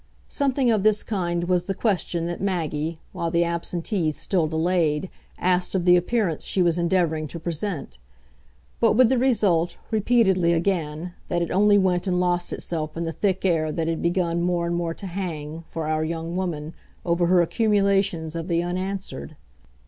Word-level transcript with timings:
Something 0.29 0.71
of 0.71 0.81
this 0.81 1.03
kind 1.03 1.43
was 1.43 1.65
the 1.65 1.75
question 1.75 2.25
that 2.25 2.41
Maggie, 2.41 2.97
while 3.13 3.29
the 3.29 3.43
absentees 3.43 4.17
still 4.17 4.47
delayed, 4.47 5.11
asked 5.37 5.75
of 5.75 5.85
the 5.85 5.95
appearance 5.95 6.43
she 6.43 6.63
was 6.63 6.79
endeavouring 6.79 7.27
to 7.27 7.39
present; 7.39 7.99
but 8.79 8.93
with 8.93 9.09
the 9.09 9.19
result, 9.19 9.77
repeatedly 9.91 10.53
again, 10.53 11.13
that 11.27 11.43
it 11.43 11.51
only 11.51 11.77
went 11.77 12.07
and 12.07 12.19
lost 12.19 12.51
itself 12.51 12.97
in 12.97 13.03
the 13.03 13.11
thick 13.11 13.45
air 13.45 13.71
that 13.71 13.87
had 13.87 14.01
begun 14.01 14.41
more 14.41 14.65
and 14.65 14.75
more 14.75 14.95
to 14.95 15.05
hang, 15.05 15.65
for 15.67 15.85
our 15.87 16.03
young 16.03 16.35
woman, 16.35 16.73
over 17.05 17.27
her 17.27 17.43
accumulations 17.43 18.35
of 18.35 18.47
the 18.47 18.63
unanswered. 18.63 19.35